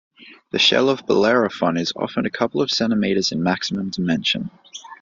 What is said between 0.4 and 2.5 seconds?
The shell of "Bellerophon" is often a